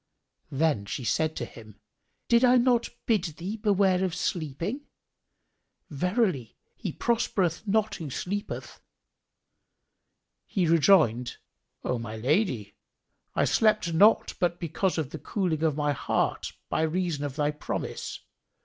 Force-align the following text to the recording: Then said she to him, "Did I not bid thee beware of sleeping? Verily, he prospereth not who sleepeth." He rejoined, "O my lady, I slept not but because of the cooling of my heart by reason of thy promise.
Then 0.49 0.87
said 0.87 0.87
she 1.29 1.35
to 1.35 1.45
him, 1.45 1.79
"Did 2.27 2.43
I 2.43 2.57
not 2.57 2.89
bid 3.05 3.23
thee 3.37 3.55
beware 3.57 4.03
of 4.03 4.15
sleeping? 4.15 4.87
Verily, 5.91 6.57
he 6.75 6.91
prospereth 6.91 7.67
not 7.67 7.93
who 7.97 8.09
sleepeth." 8.09 8.81
He 10.47 10.65
rejoined, 10.65 11.37
"O 11.83 11.99
my 11.99 12.17
lady, 12.17 12.73
I 13.35 13.45
slept 13.45 13.93
not 13.93 14.33
but 14.39 14.59
because 14.59 14.97
of 14.97 15.11
the 15.11 15.19
cooling 15.19 15.61
of 15.61 15.77
my 15.77 15.91
heart 15.91 16.51
by 16.67 16.81
reason 16.81 17.23
of 17.23 17.35
thy 17.35 17.51
promise. 17.51 18.21